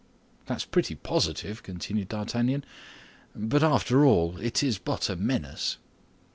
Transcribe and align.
"That's 0.47 0.65
pretty 0.65 0.95
positive," 0.95 1.61
continued 1.61 2.07
D'Artagnan; 2.09 2.65
"but 3.35 3.61
after 3.61 4.03
all, 4.03 4.35
it 4.39 4.63
is 4.63 4.79
but 4.79 5.11
a 5.11 5.15
menace." 5.15 5.77